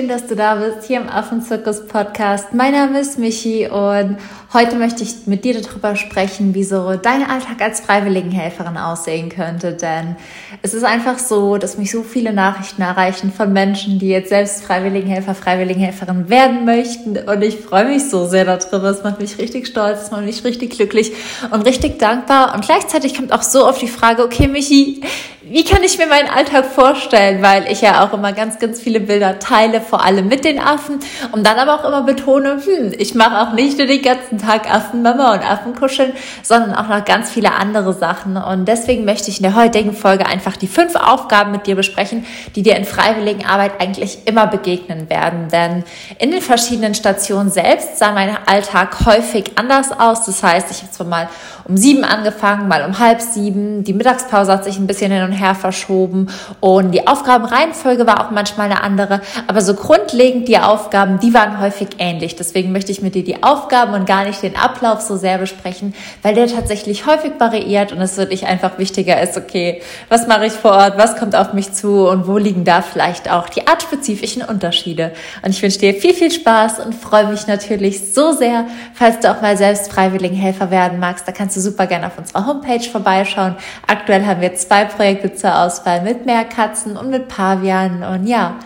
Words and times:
schön, 0.00 0.08
dass 0.08 0.26
du 0.26 0.36
da 0.36 0.54
bist 0.54 0.86
hier 0.86 0.98
im 0.98 1.10
Affenzirkus 1.10 1.86
Podcast. 1.86 2.54
Mein 2.54 2.72
Name 2.72 3.00
ist 3.00 3.18
Michi 3.18 3.68
und 3.68 4.16
heute 4.54 4.76
möchte 4.76 5.02
ich 5.02 5.26
mit 5.26 5.44
dir 5.44 5.60
darüber 5.60 5.94
sprechen, 5.94 6.54
wie 6.54 6.64
so 6.64 6.96
dein 6.96 7.22
Alltag 7.22 7.60
als 7.60 7.80
Freiwilligenhelferin 7.80 8.78
aussehen 8.78 9.28
könnte. 9.28 9.74
Denn 9.74 10.16
es 10.62 10.72
ist 10.72 10.84
einfach 10.84 11.18
so, 11.18 11.58
dass 11.58 11.76
mich 11.76 11.90
so 11.90 12.02
viele 12.02 12.32
Nachrichten 12.32 12.80
erreichen 12.80 13.30
von 13.30 13.52
Menschen, 13.52 13.98
die 13.98 14.08
jetzt 14.08 14.30
selbst 14.30 14.64
Freiwilligenhelfer, 14.64 15.34
Freiwilligenhelferin 15.34 16.30
werden 16.30 16.64
möchten. 16.64 17.18
Und 17.18 17.42
ich 17.42 17.56
freue 17.56 17.84
mich 17.84 18.08
so 18.08 18.26
sehr 18.26 18.46
darüber. 18.46 18.88
Es 18.88 19.04
macht 19.04 19.20
mich 19.20 19.36
richtig 19.36 19.66
stolz, 19.66 20.04
es 20.04 20.10
macht 20.10 20.24
mich 20.24 20.44
richtig 20.44 20.70
glücklich 20.70 21.12
und 21.50 21.66
richtig 21.66 21.98
dankbar. 21.98 22.54
Und 22.54 22.64
gleichzeitig 22.64 23.14
kommt 23.14 23.34
auch 23.34 23.42
so 23.42 23.66
oft 23.66 23.82
die 23.82 23.88
Frage, 23.88 24.24
okay, 24.24 24.48
Michi, 24.48 25.02
wie 25.50 25.64
kann 25.64 25.82
ich 25.82 25.98
mir 25.98 26.06
meinen 26.06 26.28
Alltag 26.28 26.64
vorstellen? 26.64 27.42
Weil 27.42 27.66
ich 27.72 27.80
ja 27.80 28.04
auch 28.04 28.12
immer 28.12 28.32
ganz, 28.32 28.60
ganz 28.60 28.80
viele 28.80 29.00
Bilder 29.00 29.40
teile, 29.40 29.80
vor 29.80 30.04
allem 30.04 30.28
mit 30.28 30.44
den 30.44 30.60
Affen 30.60 31.00
und 31.32 31.44
dann 31.44 31.58
aber 31.58 31.74
auch 31.74 31.84
immer 31.84 32.02
betone, 32.02 32.62
hm, 32.64 32.92
ich 32.96 33.16
mache 33.16 33.40
auch 33.40 33.52
nicht 33.52 33.76
nur 33.76 33.88
den 33.88 34.00
ganzen 34.00 34.38
Tag 34.38 34.72
Affenmama 34.72 35.32
und 35.32 35.44
Affenkuscheln, 35.44 36.12
sondern 36.44 36.76
auch 36.76 36.86
noch 36.86 37.04
ganz 37.04 37.30
viele 37.32 37.50
andere 37.52 37.92
Sachen. 37.94 38.36
Und 38.36 38.68
deswegen 38.68 39.04
möchte 39.04 39.28
ich 39.28 39.38
in 39.38 39.42
der 39.42 39.56
heutigen 39.56 39.92
Folge 39.92 40.24
einfach 40.24 40.56
die 40.56 40.68
fünf 40.68 40.94
Aufgaben 40.94 41.50
mit 41.50 41.66
dir 41.66 41.74
besprechen, 41.74 42.24
die 42.54 42.62
dir 42.62 42.76
in 42.76 42.84
freiwilligen 42.84 43.44
Arbeit 43.44 43.72
eigentlich 43.80 44.18
immer 44.26 44.46
begegnen 44.46 45.10
werden. 45.10 45.48
Denn 45.48 45.82
in 46.18 46.30
den 46.30 46.42
verschiedenen 46.42 46.94
Stationen 46.94 47.50
selbst 47.50 47.98
sah 47.98 48.12
mein 48.12 48.36
Alltag 48.46 49.04
häufig 49.04 49.58
anders 49.58 49.90
aus. 49.90 50.26
Das 50.26 50.44
heißt, 50.44 50.70
ich 50.70 50.82
habe 50.82 50.92
zwar 50.92 51.08
mal 51.08 51.28
um 51.64 51.76
sieben 51.76 52.04
angefangen, 52.04 52.68
mal 52.68 52.84
um 52.84 53.00
halb 53.00 53.20
sieben. 53.20 53.82
Die 53.82 53.94
Mittagspause 53.94 54.52
hat 54.52 54.62
sich 54.62 54.78
ein 54.78 54.86
bisschen 54.86 55.10
hin 55.10 55.24
und 55.24 55.32
her 55.32 55.39
verschoben 55.54 56.28
und 56.60 56.92
die 56.92 57.06
Aufgabenreihenfolge 57.06 58.06
war 58.06 58.24
auch 58.24 58.30
manchmal 58.30 58.70
eine 58.70 58.82
andere. 58.82 59.20
Aber 59.46 59.60
so 59.60 59.74
grundlegend 59.74 60.48
die 60.48 60.58
Aufgaben, 60.58 61.18
die 61.20 61.34
waren 61.34 61.60
häufig 61.60 61.88
ähnlich. 61.98 62.36
Deswegen 62.36 62.72
möchte 62.72 62.92
ich 62.92 63.02
mit 63.02 63.14
dir 63.14 63.24
die 63.24 63.42
Aufgaben 63.42 63.94
und 63.94 64.06
gar 64.06 64.24
nicht 64.24 64.42
den 64.42 64.56
Ablauf 64.56 65.00
so 65.00 65.16
sehr 65.16 65.38
besprechen, 65.38 65.94
weil 66.22 66.34
der 66.34 66.46
tatsächlich 66.46 67.06
häufig 67.06 67.32
variiert 67.38 67.92
und 67.92 68.00
es 68.00 68.16
wirklich 68.16 68.46
einfach 68.46 68.78
wichtiger 68.78 69.20
ist, 69.20 69.36
okay, 69.36 69.82
was 70.08 70.26
mache 70.26 70.46
ich 70.46 70.52
vor 70.52 70.72
Ort, 70.72 70.98
was 70.98 71.16
kommt 71.16 71.34
auf 71.34 71.52
mich 71.52 71.72
zu 71.72 72.08
und 72.08 72.26
wo 72.26 72.38
liegen 72.38 72.64
da 72.64 72.82
vielleicht 72.82 73.30
auch 73.30 73.48
die 73.48 73.66
artspezifischen 73.66 74.42
Unterschiede. 74.42 75.12
Und 75.42 75.50
ich 75.50 75.62
wünsche 75.62 75.78
dir 75.78 75.94
viel, 75.94 76.14
viel 76.14 76.30
Spaß 76.30 76.80
und 76.80 76.94
freue 76.94 77.26
mich 77.26 77.46
natürlich 77.46 78.12
so 78.12 78.32
sehr, 78.32 78.66
falls 78.94 79.20
du 79.20 79.30
auch 79.30 79.40
mal 79.40 79.56
selbst 79.56 79.92
Freiwilligenhelfer 79.92 80.70
werden 80.70 80.98
magst. 80.98 81.26
Da 81.26 81.32
kannst 81.32 81.56
du 81.56 81.60
super 81.60 81.86
gerne 81.86 82.06
auf 82.06 82.18
unserer 82.18 82.46
Homepage 82.46 82.80
vorbeischauen. 82.80 83.56
Aktuell 83.86 84.26
haben 84.26 84.40
wir 84.40 84.54
zwei 84.54 84.84
Projekte 84.84 85.29
zur 85.38 85.58
Auswahl 85.58 86.02
mit 86.02 86.26
Meerkatzen 86.26 86.96
und 86.96 87.10
mit 87.10 87.28
Pavianen 87.28 88.02
und 88.02 88.26
ja, 88.26 88.56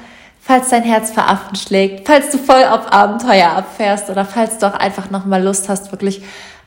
falls 0.40 0.68
dein 0.70 0.82
Herz 0.82 1.10
für 1.10 1.22
Affen 1.22 1.56
schlägt, 1.56 2.06
falls 2.06 2.30
du 2.30 2.38
voll 2.38 2.64
auf 2.64 2.92
Abenteuer 2.92 3.50
abfährst 3.50 4.10
oder 4.10 4.24
falls 4.24 4.58
du 4.58 4.66
auch 4.66 4.78
einfach 4.78 5.10
nochmal 5.10 5.42
Lust 5.42 5.68
hast, 5.68 5.90
wirklich 5.92 6.22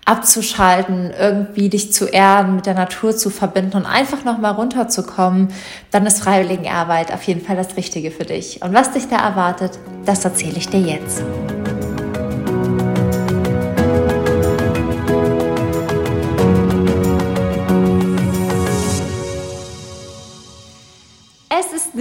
abzuschalten, 0.07 1.11
irgendwie 1.19 1.67
dich 1.67 1.91
zu 1.91 2.05
erden, 2.05 2.55
mit 2.55 2.65
der 2.65 2.73
Natur 2.73 3.15
zu 3.15 3.29
verbinden 3.29 3.75
und 3.75 3.85
einfach 3.85 4.23
nochmal 4.23 4.53
runterzukommen, 4.53 5.49
dann 5.91 6.05
ist 6.05 6.23
Freiwilligenarbeit 6.23 7.13
auf 7.13 7.23
jeden 7.23 7.41
Fall 7.41 7.57
das 7.57 7.75
Richtige 7.75 8.09
für 8.09 8.23
dich. 8.23 8.61
Und 8.61 8.73
was 8.73 8.91
dich 8.91 9.09
da 9.09 9.17
erwartet, 9.17 9.77
das 10.05 10.23
erzähle 10.23 10.57
ich 10.57 10.69
dir 10.69 10.79
jetzt. 10.79 11.23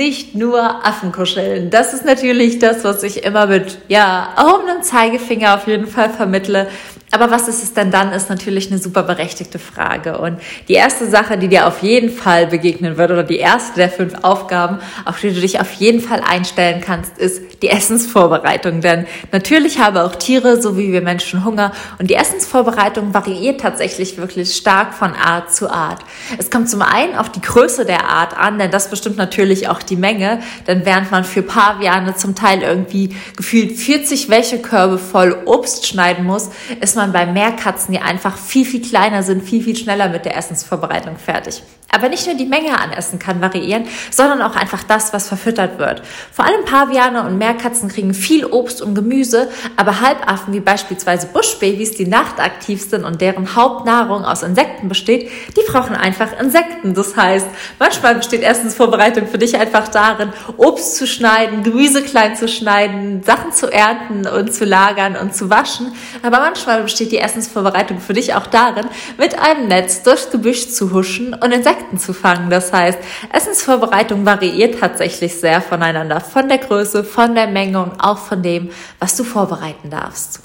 Nicht 0.07 0.37
nur 0.37 0.87
Affenkuscheln. 0.87 1.69
Das 1.71 1.93
ist 1.93 2.05
natürlich 2.05 2.61
das, 2.61 2.85
was 2.85 3.03
ich 3.03 3.25
immer 3.25 3.47
mit, 3.47 3.79
ja, 3.89 4.29
erhobenem 4.37 4.81
Zeigefinger 4.81 5.57
auf 5.57 5.67
jeden 5.67 5.89
Fall 5.89 6.11
vermittle. 6.11 6.69
Aber 7.13 7.31
was 7.31 7.47
ist 7.47 7.63
es 7.63 7.73
denn 7.73 7.93
dann, 7.93 8.13
ist 8.13 8.29
natürlich 8.29 8.71
eine 8.71 8.79
super 8.79 9.05
berechtigte 9.05 9.61
Frage. 9.61 10.19
Und 10.19 10.41
die 10.67 10.73
erste 10.73 11.09
Sache, 11.09 11.39
die 11.39 11.47
dir 11.47 11.69
auf 11.69 11.83
jeden 11.83 12.11
Fall 12.11 12.49
begegnen 12.49 12.97
wird, 12.97 13.13
oder 13.13 13.23
die 13.23 13.39
erste 13.39 13.77
der 13.77 13.91
fünf 13.91 14.15
Aufgaben, 14.23 14.81
auf 15.05 15.21
die 15.21 15.33
du 15.33 15.41
dich 15.41 15.61
auf 15.61 15.73
jeden 15.75 16.01
Fall 16.01 16.21
einstellen 16.21 16.81
kannst, 16.85 17.17
ist 17.17 17.63
die 17.63 17.69
Essensvorbereitung. 17.69 18.81
Denn 18.81 19.07
natürlich 19.31 19.79
haben 19.79 19.97
auch 19.99 20.17
Tiere, 20.17 20.61
so 20.61 20.77
wie 20.77 20.93
wir 20.93 21.01
Menschen, 21.01 21.45
Hunger. 21.45 21.73
Und 22.01 22.11
die 22.11 22.17
Essensvorbereitung 22.17 23.15
variiert 23.15 23.61
tatsächlich 23.61 24.19
wirklich 24.19 24.57
stark 24.57 24.93
von 24.93 25.15
Art 25.15 25.55
zu 25.55 25.71
Art. 25.71 26.01
Es 26.39 26.51
kommt 26.51 26.69
zum 26.69 26.83
einen 26.83 27.15
auf 27.17 27.31
die 27.31 27.41
Größe 27.41 27.85
der 27.85 28.09
Art 28.09 28.37
an, 28.37 28.59
denn 28.59 28.73
das 28.73 28.91
bestimmt 28.91 29.17
natürlich 29.17 29.69
auch 29.69 29.81
die 29.81 29.97
Menge. 29.97 30.41
Denn 30.67 30.85
während 30.85 31.13
man 31.13 31.23
für 31.23 31.43
Paviane 31.43 32.17
zum 32.17 32.35
Teil 32.35 32.63
irgendwie 32.63 33.17
gefühlt 33.37 33.79
40 33.79 34.29
Wäschekörbe 34.29 34.99
voll 34.99 35.37
Obst 35.45 35.87
schneiden 35.87 36.25
muss, 36.25 36.51
ist 36.81 36.96
man 36.97 37.13
bei 37.13 37.27
Meerkatzen, 37.27 37.93
die 37.93 38.01
einfach 38.01 38.37
viel, 38.37 38.65
viel 38.65 38.83
kleiner 38.83 39.23
sind, 39.23 39.43
viel, 39.43 39.63
viel 39.63 39.77
schneller 39.77 40.09
mit 40.09 40.25
der 40.25 40.37
Essensvorbereitung 40.37 41.17
fertig. 41.17 41.63
Aber 41.93 42.09
nicht 42.09 42.27
nur 42.27 42.35
die 42.35 42.47
Menge 42.47 42.79
an 42.79 42.91
Essen 42.91 43.19
kann 43.19 43.41
variieren, 43.41 43.85
sondern 44.11 44.43
auch 44.43 44.57
einfach 44.57 44.83
das, 44.83 45.13
was 45.13 45.29
verfüttert 45.29 45.79
wird. 45.79 46.03
Vor 46.33 46.45
allem 46.45 46.65
Paviane 46.65 47.23
und 47.23 47.39
Meerkatzen 47.39 47.89
kriegen 47.89 48.13
viel 48.13 48.45
Obst 48.45 48.83
und 48.83 48.95
Gemüse, 48.95 49.49
aber 49.77 50.01
Halbaffen 50.01 50.53
wie 50.53 50.61
beispielsweise 50.61 51.29
Buschbabys, 51.29 51.93
die 51.93 52.07
nachtaktiv 52.07 52.83
sind 52.83 53.05
und 53.05 53.21
deren 53.21 53.55
Hauptnahrung 53.55 54.25
aus 54.25 54.43
Insekten 54.43 54.89
besteht, 54.89 55.31
die 55.57 55.63
brauchen 55.71 55.95
einfach 55.95 56.39
Insekten. 56.39 56.95
Das 56.95 57.17
heißt, 57.17 57.47
manchmal 57.79 58.17
besteht 58.17 58.43
Essensvorbereitung 58.43 59.29
für 59.29 59.39
dich 59.39 59.57
einfach 59.57 59.89
darin, 59.89 60.33
Obst 60.57 60.97
zu 60.97 61.07
schneiden, 61.07 61.63
Gemüse 61.63 62.03
klein 62.03 62.35
zu 62.35 62.49
schneiden, 62.49 63.23
Sachen 63.23 63.53
zu 63.53 63.73
ernten 63.73 64.27
und 64.27 64.53
zu 64.53 64.65
lagern 64.65 65.17
und 65.17 65.35
zu 65.35 65.51
waschen. 65.51 65.93
Aber 66.23 66.41
manchmal 66.41 66.83
besteht 66.87 67.13
die 67.13 67.19
Essensvorbereitung 67.19 68.01
für 68.01 68.15
dich 68.15 68.35
auch 68.35 68.47
darin, 68.47 68.87
mit 69.19 69.39
einem 69.39 69.69
Netz 69.69 70.03
durchs 70.03 70.31
Gebüsch 70.31 70.69
zu 70.69 70.93
huschen 70.93 71.35
und 71.35 71.53
Insekten 71.53 71.99
zu 71.99 72.15
fangen. 72.15 72.49
Das 72.49 72.73
heißt, 72.73 72.99
Essensvorbereitung 73.33 74.25
variiert 74.25 74.81
tatsächlich 74.81 75.35
sehr 75.35 75.61
voneinander, 75.61 76.21
von 76.21 76.49
der 76.49 76.59
Größe, 76.59 77.05
von 77.05 77.35
der 77.35 77.49
Menge 77.49 77.83
und 77.83 78.01
auch 78.01 78.19
von 78.19 78.43
dem, 78.43 78.71
was 78.99 79.17
du 79.17 79.25
vorbereiten 79.25 79.91
darfst. 79.91 80.41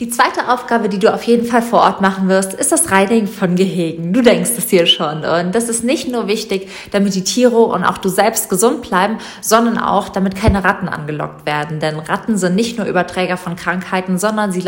Die 0.00 0.08
zweite 0.08 0.48
Aufgabe, 0.52 0.88
die 0.88 0.98
du 0.98 1.14
auf 1.14 1.22
jeden 1.22 1.46
Fall 1.46 1.62
vor 1.62 1.78
Ort 1.82 2.00
machen 2.00 2.28
wirst, 2.28 2.52
ist 2.52 2.72
das 2.72 2.90
Reinigen 2.90 3.28
von 3.28 3.54
Gehegen. 3.54 4.12
Du 4.12 4.22
denkst 4.22 4.50
es 4.58 4.68
hier 4.68 4.86
schon. 4.86 5.24
Und 5.24 5.54
das 5.54 5.68
ist 5.68 5.84
nicht 5.84 6.08
nur 6.08 6.26
wichtig, 6.26 6.68
damit 6.90 7.14
die 7.14 7.22
Tiere 7.22 7.58
und 7.58 7.84
auch 7.84 7.98
du 7.98 8.08
selbst 8.08 8.50
gesund 8.50 8.82
bleiben, 8.82 9.18
sondern 9.40 9.78
auch, 9.78 10.08
damit 10.08 10.34
keine 10.34 10.64
Ratten 10.64 10.88
angelockt 10.88 11.46
werden. 11.46 11.78
Denn 11.78 12.00
Ratten 12.00 12.36
sind 12.36 12.56
nicht 12.56 12.76
nur 12.76 12.88
Überträger 12.88 13.36
von 13.36 13.54
Krankheiten, 13.54 14.18
sondern 14.18 14.50
sie, 14.50 14.64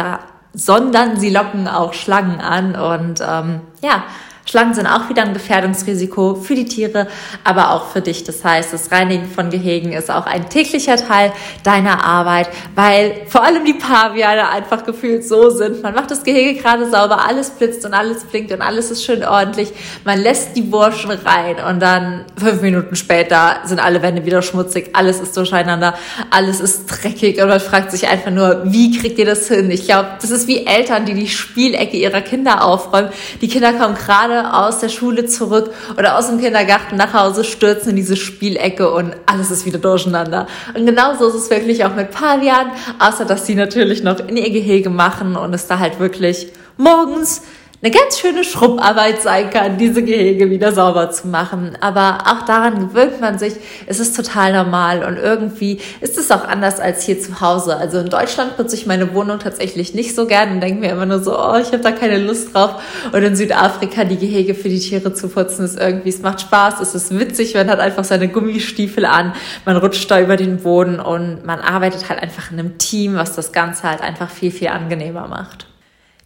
sondern 0.56 1.20
sie 1.20 1.30
locken 1.30 1.68
auch 1.68 1.92
Schlangen 1.92 2.40
an. 2.40 2.74
Und 2.74 3.20
ähm, 3.20 3.60
ja, 3.82 4.04
Schlangen 4.48 4.74
sind 4.74 4.86
auch 4.86 5.08
wieder 5.08 5.24
ein 5.24 5.34
Gefährdungsrisiko 5.34 6.36
für 6.36 6.54
die 6.54 6.66
Tiere, 6.66 7.08
aber 7.42 7.72
auch 7.72 7.88
für 7.88 8.00
dich. 8.00 8.22
Das 8.22 8.44
heißt, 8.44 8.72
das 8.72 8.92
Reinigen 8.92 9.28
von 9.28 9.50
Gehegen 9.50 9.92
ist 9.92 10.08
auch 10.08 10.24
ein 10.24 10.48
täglicher 10.48 10.96
Teil 10.96 11.32
deiner 11.64 12.04
Arbeit, 12.04 12.48
weil 12.76 13.22
vor 13.26 13.42
allem 13.42 13.64
die 13.64 13.74
Paviane 13.74 14.48
einfach 14.48 14.84
gefühlt 14.84 15.26
so 15.26 15.50
sind. 15.50 15.82
Man 15.82 15.94
macht 15.94 16.12
das 16.12 16.22
Gehege 16.22 16.60
gerade 16.60 16.88
sauber, 16.88 17.26
alles 17.26 17.50
blitzt 17.50 17.84
und 17.84 17.92
alles 17.92 18.22
blinkt 18.22 18.52
und 18.52 18.62
alles 18.62 18.92
ist 18.92 19.04
schön 19.04 19.24
ordentlich. 19.24 19.72
Man 20.04 20.20
lässt 20.20 20.56
die 20.56 20.62
Burschen 20.62 21.10
rein 21.10 21.56
und 21.68 21.80
dann 21.80 22.24
fünf 22.38 22.62
Minuten 22.62 22.94
später 22.94 23.56
sind 23.64 23.80
alle 23.80 24.00
Wände 24.00 24.24
wieder 24.24 24.42
schmutzig, 24.42 24.90
alles 24.92 25.18
ist 25.18 25.36
durcheinander, 25.36 25.94
alles 26.30 26.60
ist 26.60 26.86
dreckig 26.86 27.42
und 27.42 27.48
man 27.48 27.58
fragt 27.58 27.90
sich 27.90 28.08
einfach 28.08 28.30
nur, 28.30 28.62
wie 28.66 28.96
kriegt 28.96 29.18
ihr 29.18 29.26
das 29.26 29.48
hin? 29.48 29.72
Ich 29.72 29.86
glaube, 29.86 30.10
das 30.20 30.30
ist 30.30 30.46
wie 30.46 30.64
Eltern, 30.66 31.04
die 31.04 31.14
die 31.14 31.28
Spielecke 31.28 31.96
ihrer 31.96 32.20
Kinder 32.20 32.64
aufräumen. 32.64 33.10
Die 33.40 33.48
Kinder 33.48 33.72
kommen 33.72 33.96
gerade 33.96 34.35
aus 34.44 34.78
der 34.78 34.88
Schule 34.88 35.26
zurück 35.26 35.70
oder 35.98 36.18
aus 36.18 36.28
dem 36.28 36.40
Kindergarten 36.40 36.96
nach 36.96 37.14
Hause, 37.14 37.44
stürzen 37.44 37.90
in 37.90 37.96
diese 37.96 38.16
Spielecke 38.16 38.92
und 38.92 39.14
alles 39.26 39.50
ist 39.50 39.66
wieder 39.66 39.78
durcheinander. 39.78 40.46
Und 40.74 40.86
genauso 40.86 41.28
ist 41.28 41.34
es 41.34 41.50
wirklich 41.50 41.84
auch 41.84 41.94
mit 41.94 42.10
Pavian, 42.10 42.70
außer 42.98 43.24
dass 43.24 43.46
sie 43.46 43.54
natürlich 43.54 44.02
noch 44.02 44.20
in 44.20 44.36
ihr 44.36 44.50
Gehege 44.50 44.90
machen 44.90 45.36
und 45.36 45.54
es 45.54 45.66
da 45.66 45.78
halt 45.78 45.98
wirklich 46.00 46.48
morgens 46.76 47.42
eine 47.82 47.90
ganz 47.90 48.18
schöne 48.18 48.42
Schrubbarbeit 48.42 49.20
sein 49.20 49.50
kann, 49.50 49.76
diese 49.76 50.02
Gehege 50.02 50.48
wieder 50.50 50.72
sauber 50.72 51.10
zu 51.10 51.28
machen. 51.28 51.76
Aber 51.80 52.18
auch 52.26 52.46
daran 52.46 52.88
gewöhnt 52.88 53.20
man 53.20 53.38
sich. 53.38 53.52
Es 53.86 54.00
ist 54.00 54.16
total 54.16 54.52
normal 54.54 55.04
und 55.04 55.18
irgendwie 55.18 55.80
ist 56.00 56.16
es 56.16 56.30
auch 56.30 56.44
anders 56.44 56.80
als 56.80 57.04
hier 57.04 57.20
zu 57.20 57.40
Hause. 57.40 57.76
Also 57.76 57.98
in 57.98 58.08
Deutschland 58.08 58.56
putze 58.56 58.76
ich 58.76 58.86
meine 58.86 59.12
Wohnung 59.14 59.38
tatsächlich 59.38 59.92
nicht 59.92 60.14
so 60.14 60.26
gern 60.26 60.52
und 60.52 60.60
denke 60.60 60.80
mir 60.80 60.90
immer 60.90 61.06
nur 61.06 61.22
so, 61.22 61.38
oh, 61.38 61.56
ich 61.56 61.68
habe 61.68 61.80
da 61.80 61.92
keine 61.92 62.18
Lust 62.18 62.54
drauf. 62.54 62.82
Und 63.12 63.22
in 63.22 63.36
Südafrika 63.36 64.04
die 64.04 64.16
Gehege 64.16 64.54
für 64.54 64.70
die 64.70 64.80
Tiere 64.80 65.12
zu 65.12 65.28
putzen 65.28 65.64
ist 65.64 65.78
irgendwie, 65.78 66.08
es 66.08 66.22
macht 66.22 66.40
Spaß, 66.40 66.80
es 66.80 66.94
ist 66.94 67.16
witzig, 67.18 67.54
man 67.54 67.68
hat 67.68 67.80
einfach 67.80 68.04
seine 68.04 68.28
Gummistiefel 68.28 69.04
an, 69.04 69.34
man 69.66 69.76
rutscht 69.76 70.10
da 70.10 70.18
über 70.20 70.36
den 70.36 70.58
Boden 70.58 70.98
und 70.98 71.44
man 71.44 71.60
arbeitet 71.60 72.08
halt 72.08 72.22
einfach 72.22 72.50
in 72.50 72.58
einem 72.58 72.78
Team, 72.78 73.16
was 73.16 73.34
das 73.34 73.52
Ganze 73.52 73.82
halt 73.82 74.00
einfach 74.00 74.30
viel, 74.30 74.50
viel 74.50 74.68
angenehmer 74.68 75.28
macht. 75.28 75.66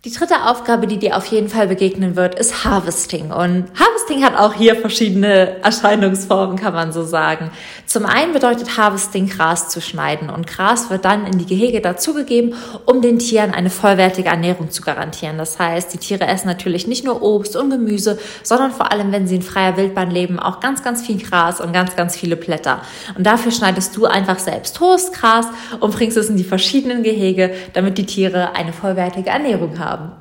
Die 0.07 0.11
dritte 0.11 0.47
Aufgabe, 0.47 0.87
die 0.87 0.97
dir 0.97 1.15
auf 1.15 1.27
jeden 1.27 1.51
Fall 1.51 1.69
begegnen 1.69 2.17
wird, 2.17 2.35
ist 2.35 2.65
Harvesting. 2.65 3.33
Und 3.33 3.67
Harvesting 3.79 4.25
hat 4.25 4.35
auch 4.35 4.55
hier 4.55 4.75
verschiedene 4.75 5.63
Erscheinungsformen, 5.63 6.57
kann 6.57 6.73
man 6.73 6.91
so 6.91 7.05
sagen. 7.05 7.51
Zum 7.85 8.07
einen 8.07 8.33
bedeutet 8.33 8.79
Harvesting, 8.79 9.29
Gras 9.29 9.69
zu 9.69 9.83
schneiden. 9.83 10.31
Und 10.31 10.47
Gras 10.47 10.89
wird 10.89 11.05
dann 11.05 11.27
in 11.27 11.37
die 11.37 11.45
Gehege 11.45 11.83
dazugegeben, 11.83 12.55
um 12.87 13.03
den 13.03 13.19
Tieren 13.19 13.53
eine 13.53 13.69
vollwertige 13.69 14.31
Ernährung 14.31 14.71
zu 14.71 14.81
garantieren. 14.81 15.37
Das 15.37 15.59
heißt, 15.59 15.93
die 15.93 15.99
Tiere 15.99 16.27
essen 16.27 16.49
natürlich 16.49 16.87
nicht 16.87 17.05
nur 17.05 17.21
Obst 17.21 17.55
und 17.55 17.69
Gemüse, 17.69 18.19
sondern 18.43 18.71
vor 18.71 18.91
allem, 18.91 19.13
wenn 19.13 19.27
sie 19.27 19.37
in 19.37 19.43
freier 19.43 19.77
Wildbahn 19.77 20.11
leben, 20.11 20.39
auch 20.39 20.61
ganz, 20.61 20.83
ganz 20.83 21.05
viel 21.05 21.21
Gras 21.21 21.61
und 21.61 21.75
ganz, 21.75 21.95
ganz 21.95 22.17
viele 22.17 22.37
Blätter. 22.37 22.81
Und 23.19 23.27
dafür 23.27 23.53
schneidest 23.53 23.95
du 23.99 24.07
einfach 24.07 24.39
selbst 24.39 24.81
hohes 24.81 25.13
Gras 25.13 25.47
und 25.79 25.95
bringst 25.95 26.17
es 26.17 26.31
in 26.31 26.39
die 26.39 26.45
verschiedenen 26.45 27.03
Gehege, 27.03 27.53
damit 27.75 27.99
die 27.99 28.07
Tiere 28.07 28.55
eine 28.55 28.73
vollwertige 28.73 29.29
Ernährung 29.29 29.79
haben 29.79 29.90
haben. 29.91 30.13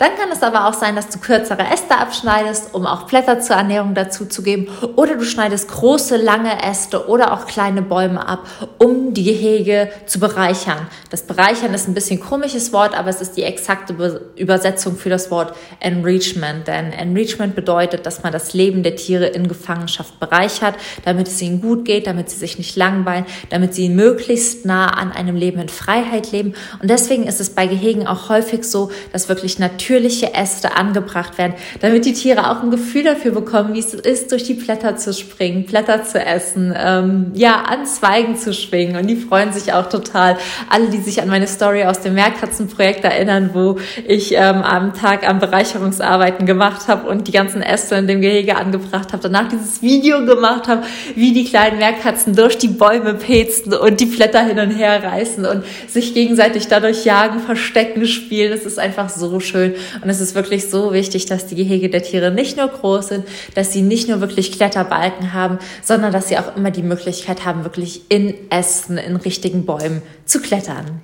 Dann 0.00 0.16
kann 0.16 0.30
es 0.32 0.42
aber 0.42 0.66
auch 0.66 0.72
sein, 0.72 0.96
dass 0.96 1.10
du 1.10 1.18
kürzere 1.18 1.60
Äste 1.70 1.98
abschneidest, 1.98 2.72
um 2.72 2.86
auch 2.86 3.02
Blätter 3.02 3.40
zur 3.40 3.56
Ernährung 3.56 3.92
dazuzugeben. 3.92 4.66
Oder 4.96 5.16
du 5.16 5.24
schneidest 5.24 5.68
große, 5.68 6.16
lange 6.16 6.62
Äste 6.62 7.06
oder 7.06 7.34
auch 7.34 7.46
kleine 7.46 7.82
Bäume 7.82 8.26
ab, 8.26 8.46
um 8.78 9.12
die 9.12 9.24
Gehege 9.24 9.90
zu 10.06 10.18
bereichern. 10.18 10.88
Das 11.10 11.24
Bereichern 11.24 11.74
ist 11.74 11.86
ein 11.86 11.92
bisschen 11.92 12.18
komisches 12.18 12.72
Wort, 12.72 12.98
aber 12.98 13.10
es 13.10 13.20
ist 13.20 13.36
die 13.36 13.42
exakte 13.42 14.22
Übersetzung 14.36 14.96
für 14.96 15.10
das 15.10 15.30
Wort 15.30 15.54
Enrichment. 15.80 16.66
Denn 16.66 16.94
Enrichment 16.94 17.54
bedeutet, 17.54 18.06
dass 18.06 18.22
man 18.22 18.32
das 18.32 18.54
Leben 18.54 18.82
der 18.82 18.96
Tiere 18.96 19.26
in 19.26 19.48
Gefangenschaft 19.48 20.18
bereichert, 20.18 20.76
damit 21.04 21.28
es 21.28 21.42
ihnen 21.42 21.60
gut 21.60 21.84
geht, 21.84 22.06
damit 22.06 22.30
sie 22.30 22.38
sich 22.38 22.56
nicht 22.56 22.74
langweilen, 22.74 23.26
damit 23.50 23.74
sie 23.74 23.90
möglichst 23.90 24.64
nah 24.64 24.86
an 24.86 25.12
einem 25.12 25.36
Leben 25.36 25.60
in 25.60 25.68
Freiheit 25.68 26.32
leben. 26.32 26.54
Und 26.80 26.88
deswegen 26.88 27.26
ist 27.26 27.38
es 27.38 27.50
bei 27.50 27.66
Gehegen 27.66 28.06
auch 28.06 28.30
häufig 28.30 28.64
so, 28.64 28.90
dass 29.12 29.28
wirklich 29.28 29.58
natürlich 29.58 29.89
natürliche 29.90 30.34
Äste 30.34 30.76
angebracht 30.76 31.36
werden, 31.36 31.54
damit 31.80 32.04
die 32.04 32.12
Tiere 32.12 32.50
auch 32.50 32.62
ein 32.62 32.70
Gefühl 32.70 33.02
dafür 33.02 33.32
bekommen, 33.32 33.74
wie 33.74 33.80
es 33.80 33.92
ist, 33.92 34.30
durch 34.30 34.44
die 34.44 34.54
Blätter 34.54 34.96
zu 34.96 35.12
springen, 35.12 35.64
Blätter 35.64 36.04
zu 36.04 36.24
essen, 36.24 36.72
ähm, 36.76 37.32
ja, 37.34 37.62
an 37.62 37.86
Zweigen 37.86 38.36
zu 38.36 38.54
schwingen. 38.54 38.96
Und 38.96 39.08
die 39.08 39.16
freuen 39.16 39.52
sich 39.52 39.72
auch 39.72 39.88
total. 39.88 40.36
Alle, 40.68 40.88
die 40.88 40.98
sich 40.98 41.20
an 41.20 41.28
meine 41.28 41.48
Story 41.48 41.84
aus 41.84 42.00
dem 42.00 42.14
Meerkatzenprojekt 42.14 43.04
erinnern, 43.04 43.50
wo 43.52 43.78
ich 44.06 44.32
ähm, 44.32 44.62
am 44.62 44.94
Tag 44.94 45.28
an 45.28 45.40
Bereicherungsarbeiten 45.40 46.46
gemacht 46.46 46.86
habe 46.86 47.08
und 47.08 47.26
die 47.26 47.32
ganzen 47.32 47.62
Äste 47.62 47.96
in 47.96 48.06
dem 48.06 48.20
Gehege 48.20 48.56
angebracht 48.56 49.12
habe, 49.12 49.22
danach 49.22 49.48
dieses 49.48 49.82
Video 49.82 50.24
gemacht 50.24 50.68
habe, 50.68 50.82
wie 51.16 51.32
die 51.32 51.44
kleinen 51.44 51.78
Meerkatzen 51.78 52.36
durch 52.36 52.58
die 52.58 52.68
Bäume 52.68 53.14
petzen 53.14 53.74
und 53.74 53.98
die 53.98 54.06
Blätter 54.06 54.44
hin 54.44 54.58
und 54.60 54.70
her 54.70 55.02
reißen 55.02 55.44
und 55.44 55.64
sich 55.88 56.14
gegenseitig 56.14 56.68
dadurch 56.68 57.04
jagen, 57.04 57.40
verstecken, 57.40 58.06
spielen. 58.06 58.52
Das 58.52 58.64
ist 58.64 58.78
einfach 58.78 59.08
so 59.08 59.40
schön. 59.40 59.74
Und 60.02 60.08
es 60.08 60.20
ist 60.20 60.34
wirklich 60.34 60.70
so 60.70 60.92
wichtig, 60.92 61.26
dass 61.26 61.46
die 61.46 61.56
Gehege 61.56 61.88
der 61.88 62.02
Tiere 62.02 62.30
nicht 62.30 62.56
nur 62.56 62.68
groß 62.68 63.08
sind, 63.08 63.26
dass 63.54 63.72
sie 63.72 63.82
nicht 63.82 64.08
nur 64.08 64.20
wirklich 64.20 64.52
Kletterbalken 64.52 65.32
haben, 65.32 65.58
sondern 65.82 66.12
dass 66.12 66.28
sie 66.28 66.38
auch 66.38 66.56
immer 66.56 66.70
die 66.70 66.82
Möglichkeit 66.82 67.44
haben, 67.44 67.64
wirklich 67.64 68.02
in 68.08 68.34
Ästen, 68.50 68.98
in 68.98 69.16
richtigen 69.16 69.64
Bäumen 69.66 70.02
zu 70.24 70.40
klettern. 70.40 71.00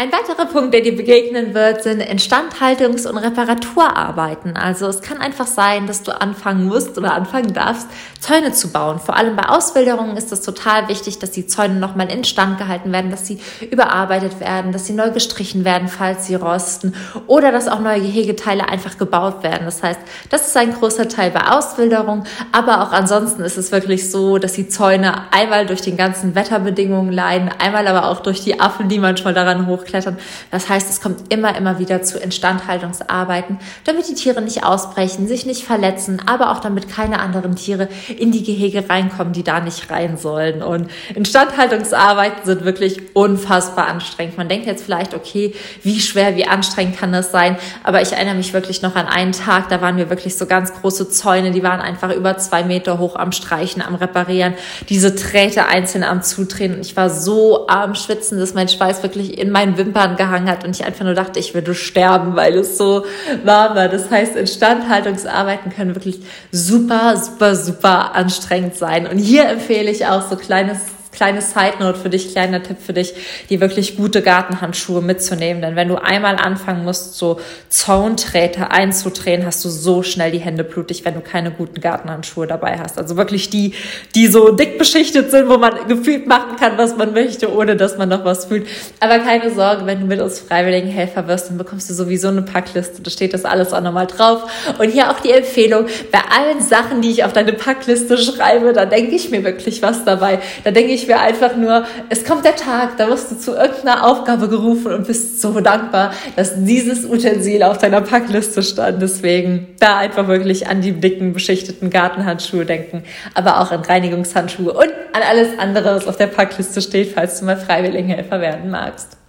Ein 0.00 0.12
weiterer 0.12 0.46
Punkt, 0.46 0.72
der 0.72 0.80
dir 0.80 0.96
begegnen 0.96 1.52
wird, 1.52 1.82
sind 1.82 2.00
Instandhaltungs- 2.00 3.06
und 3.06 3.18
Reparaturarbeiten. 3.18 4.56
Also 4.56 4.86
es 4.86 5.02
kann 5.02 5.18
einfach 5.18 5.46
sein, 5.46 5.86
dass 5.86 6.02
du 6.02 6.18
anfangen 6.18 6.68
musst 6.68 6.96
oder 6.96 7.12
anfangen 7.12 7.52
darfst, 7.52 7.86
Zäune 8.18 8.52
zu 8.52 8.72
bauen. 8.72 8.98
Vor 8.98 9.14
allem 9.14 9.36
bei 9.36 9.50
Auswilderungen 9.50 10.16
ist 10.16 10.32
es 10.32 10.40
total 10.40 10.88
wichtig, 10.88 11.18
dass 11.18 11.32
die 11.32 11.46
Zäune 11.46 11.74
nochmal 11.74 12.10
instand 12.10 12.56
gehalten 12.56 12.90
werden, 12.92 13.10
dass 13.10 13.26
sie 13.26 13.40
überarbeitet 13.70 14.40
werden, 14.40 14.72
dass 14.72 14.86
sie 14.86 14.94
neu 14.94 15.10
gestrichen 15.10 15.66
werden, 15.66 15.88
falls 15.88 16.26
sie 16.26 16.34
rosten 16.34 16.94
oder 17.26 17.52
dass 17.52 17.68
auch 17.68 17.80
neue 17.80 18.00
Gehegeteile 18.00 18.70
einfach 18.70 18.96
gebaut 18.96 19.42
werden. 19.42 19.66
Das 19.66 19.82
heißt, 19.82 20.00
das 20.30 20.46
ist 20.46 20.56
ein 20.56 20.72
großer 20.72 21.10
Teil 21.10 21.30
bei 21.30 21.46
Auswilderung, 21.46 22.24
aber 22.52 22.80
auch 22.80 22.92
ansonsten 22.92 23.42
ist 23.42 23.58
es 23.58 23.70
wirklich 23.70 24.10
so, 24.10 24.38
dass 24.38 24.54
die 24.54 24.66
Zäune 24.66 25.30
einmal 25.30 25.66
durch 25.66 25.82
den 25.82 25.98
ganzen 25.98 26.34
Wetterbedingungen 26.34 27.12
leiden, 27.12 27.50
einmal 27.58 27.86
aber 27.86 28.08
auch 28.08 28.20
durch 28.20 28.40
die 28.40 28.60
Affen, 28.60 28.88
die 28.88 28.98
manchmal 28.98 29.34
daran 29.34 29.66
hochklettern 29.66 29.89
hochklettern. 29.90 30.18
Das 30.50 30.68
heißt, 30.68 30.88
es 30.90 31.00
kommt 31.00 31.32
immer, 31.32 31.56
immer 31.56 31.78
wieder 31.78 32.02
zu 32.02 32.18
Instandhaltungsarbeiten, 32.18 33.58
damit 33.84 34.08
die 34.08 34.14
Tiere 34.14 34.40
nicht 34.40 34.64
ausbrechen, 34.64 35.26
sich 35.26 35.46
nicht 35.46 35.64
verletzen, 35.64 36.22
aber 36.26 36.52
auch 36.52 36.60
damit 36.60 36.88
keine 36.88 37.20
anderen 37.20 37.56
Tiere 37.56 37.88
in 38.16 38.32
die 38.32 38.42
Gehege 38.42 38.88
reinkommen, 38.88 39.32
die 39.32 39.42
da 39.42 39.60
nicht 39.60 39.90
rein 39.90 40.16
sollen. 40.16 40.62
Und 40.62 40.90
Instandhaltungsarbeiten 41.14 42.44
sind 42.44 42.64
wirklich 42.64 43.14
unfassbar 43.14 43.88
anstrengend. 43.88 44.38
Man 44.38 44.48
denkt 44.48 44.66
jetzt 44.66 44.84
vielleicht, 44.84 45.14
okay, 45.14 45.54
wie 45.82 46.00
schwer, 46.00 46.36
wie 46.36 46.46
anstrengend 46.46 46.96
kann 46.98 47.12
das 47.12 47.32
sein? 47.32 47.56
Aber 47.82 48.02
ich 48.02 48.12
erinnere 48.12 48.34
mich 48.34 48.52
wirklich 48.52 48.82
noch 48.82 48.94
an 48.96 49.06
einen 49.06 49.32
Tag, 49.32 49.68
da 49.68 49.80
waren 49.80 49.96
wir 49.96 50.10
wirklich 50.10 50.36
so 50.36 50.46
ganz 50.46 50.72
große 50.72 51.10
Zäune, 51.10 51.50
die 51.50 51.62
waren 51.62 51.80
einfach 51.80 52.14
über 52.14 52.38
zwei 52.38 52.62
Meter 52.62 52.98
hoch 52.98 53.16
am 53.16 53.32
Streichen, 53.32 53.82
am 53.82 53.94
Reparieren, 53.94 54.54
diese 54.88 55.12
Drähte 55.12 55.66
einzeln 55.66 56.04
am 56.04 56.22
Zudrehen. 56.22 56.74
Und 56.74 56.80
ich 56.80 56.96
war 56.96 57.10
so 57.10 57.66
am 57.68 57.94
Schwitzen, 57.94 58.38
dass 58.38 58.54
mein 58.54 58.68
Schweiß 58.68 59.02
wirklich 59.02 59.38
in 59.38 59.50
meinen 59.70 59.78
Wimpern 59.78 60.16
gehangen 60.16 60.50
hat 60.50 60.64
und 60.64 60.76
ich 60.76 60.84
einfach 60.84 61.04
nur 61.04 61.14
dachte, 61.14 61.38
ich 61.38 61.54
würde 61.54 61.74
sterben, 61.74 62.36
weil 62.36 62.54
es 62.56 62.76
so 62.76 63.04
warm 63.44 63.76
war. 63.76 63.88
Das 63.88 64.10
heißt, 64.10 64.36
Instandhaltungsarbeiten 64.36 65.72
können 65.72 65.94
wirklich 65.94 66.20
super, 66.52 67.16
super, 67.16 67.56
super 67.56 68.14
anstrengend 68.14 68.76
sein. 68.76 69.06
Und 69.06 69.18
hier 69.18 69.48
empfehle 69.48 69.90
ich 69.90 70.06
auch 70.06 70.28
so 70.28 70.36
kleines 70.36 70.78
kleine 71.12 71.42
Side 71.42 71.74
Note 71.80 71.98
für 71.98 72.08
dich, 72.08 72.32
kleiner 72.32 72.62
Tipp 72.62 72.76
für 72.84 72.92
dich, 72.92 73.14
die 73.48 73.60
wirklich 73.60 73.96
gute 73.96 74.22
Gartenhandschuhe 74.22 75.02
mitzunehmen. 75.02 75.62
Denn 75.62 75.76
wenn 75.76 75.88
du 75.88 75.96
einmal 75.96 76.36
anfangen 76.36 76.84
musst, 76.84 77.16
so 77.16 77.40
Zaunträte 77.68 78.70
einzudrehen, 78.70 79.44
hast 79.44 79.64
du 79.64 79.68
so 79.68 80.02
schnell 80.02 80.30
die 80.30 80.38
Hände 80.38 80.64
blutig, 80.64 81.04
wenn 81.04 81.14
du 81.14 81.20
keine 81.20 81.50
guten 81.50 81.80
Gartenhandschuhe 81.80 82.46
dabei 82.46 82.78
hast. 82.78 82.98
Also 82.98 83.16
wirklich 83.16 83.50
die, 83.50 83.74
die 84.14 84.28
so 84.28 84.52
dick 84.52 84.78
beschichtet 84.78 85.30
sind, 85.30 85.48
wo 85.48 85.58
man 85.58 85.88
gefühlt 85.88 86.26
machen 86.26 86.56
kann, 86.58 86.78
was 86.78 86.96
man 86.96 87.12
möchte, 87.12 87.52
ohne 87.52 87.76
dass 87.76 87.98
man 87.98 88.08
noch 88.08 88.24
was 88.24 88.46
fühlt. 88.46 88.66
Aber 89.00 89.18
keine 89.18 89.50
Sorge, 89.52 89.86
wenn 89.86 90.00
du 90.00 90.06
mit 90.06 90.20
uns 90.20 90.38
freiwilligen 90.38 90.88
Helfer 90.88 91.26
wirst, 91.26 91.50
dann 91.50 91.58
bekommst 91.58 91.90
du 91.90 91.94
sowieso 91.94 92.28
eine 92.28 92.42
Packliste. 92.42 93.02
Da 93.02 93.10
steht 93.10 93.34
das 93.34 93.44
alles 93.44 93.72
auch 93.72 93.80
nochmal 93.80 94.06
drauf. 94.06 94.50
Und 94.78 94.90
hier 94.90 95.10
auch 95.10 95.20
die 95.20 95.32
Empfehlung, 95.32 95.86
bei 96.12 96.20
allen 96.30 96.60
Sachen, 96.60 97.02
die 97.02 97.10
ich 97.10 97.24
auf 97.24 97.32
deine 97.32 97.52
Packliste 97.52 98.16
schreibe, 98.16 98.72
da 98.72 98.86
denke 98.86 99.14
ich 99.14 99.30
mir 99.30 99.42
wirklich 99.44 99.82
was 99.82 100.04
dabei. 100.04 100.40
Da 100.64 100.70
denke 100.70 100.92
ich 100.92 100.99
ich 101.00 101.08
mir 101.08 101.20
einfach 101.20 101.56
nur, 101.56 101.84
es 102.08 102.24
kommt 102.24 102.44
der 102.44 102.56
Tag, 102.56 102.96
da 102.96 103.08
wirst 103.08 103.30
du 103.30 103.38
zu 103.38 103.52
irgendeiner 103.54 104.06
Aufgabe 104.06 104.48
gerufen 104.48 104.92
und 104.92 105.06
bist 105.06 105.40
so 105.40 105.60
dankbar, 105.60 106.12
dass 106.36 106.64
dieses 106.64 107.04
Utensil 107.04 107.62
auf 107.62 107.78
deiner 107.78 108.00
Packliste 108.00 108.62
stand. 108.62 109.00
Deswegen 109.00 109.68
da 109.78 109.98
einfach 109.98 110.28
wirklich 110.28 110.68
an 110.68 110.80
die 110.80 110.92
dicken, 110.92 111.32
beschichteten 111.32 111.90
Gartenhandschuhe 111.90 112.64
denken, 112.64 113.04
aber 113.34 113.60
auch 113.60 113.70
an 113.70 113.80
Reinigungshandschuhe 113.80 114.72
und 114.72 114.90
an 115.12 115.22
alles 115.28 115.58
andere, 115.58 115.96
was 115.96 116.06
auf 116.06 116.16
der 116.16 116.26
Packliste 116.26 116.82
steht, 116.82 117.12
falls 117.14 117.40
du 117.40 117.46
mal 117.46 117.56
Freiwilligenhelfer 117.56 118.40
werden 118.40 118.70
magst. 118.70 119.19